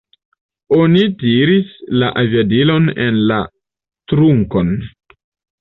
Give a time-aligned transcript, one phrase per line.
[0.77, 3.39] Oni tiris la aviadilon en la
[4.15, 4.73] trunkon.